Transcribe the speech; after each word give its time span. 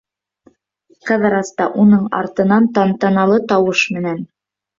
Ҡыҙырас 1.09 1.51
та 1.59 1.67
уның 1.83 2.07
артынан 2.21 2.67
тантаналы 2.79 3.39
тауыш 3.53 3.85
менән: 3.99 4.27